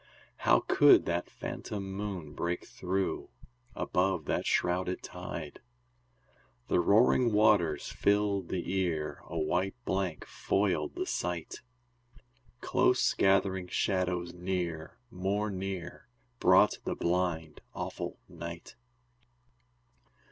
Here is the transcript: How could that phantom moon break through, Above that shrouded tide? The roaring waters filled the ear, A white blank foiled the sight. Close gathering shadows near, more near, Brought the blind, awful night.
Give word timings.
How 0.37 0.61
could 0.61 1.05
that 1.05 1.29
phantom 1.29 1.93
moon 1.93 2.33
break 2.33 2.65
through, 2.65 3.29
Above 3.75 4.25
that 4.25 4.47
shrouded 4.47 5.03
tide? 5.03 5.59
The 6.69 6.79
roaring 6.79 7.31
waters 7.31 7.89
filled 7.89 8.49
the 8.49 8.73
ear, 8.77 9.21
A 9.27 9.37
white 9.37 9.75
blank 9.85 10.25
foiled 10.25 10.95
the 10.95 11.05
sight. 11.05 11.61
Close 12.61 13.13
gathering 13.13 13.67
shadows 13.67 14.33
near, 14.33 14.97
more 15.11 15.51
near, 15.51 16.07
Brought 16.39 16.79
the 16.83 16.95
blind, 16.95 17.61
awful 17.75 18.17
night. 18.27 18.75